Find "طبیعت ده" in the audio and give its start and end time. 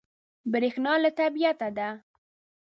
1.19-1.89